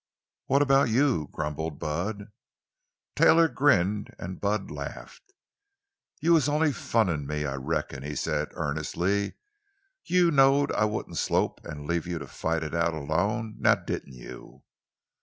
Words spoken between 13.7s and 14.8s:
didn't you?"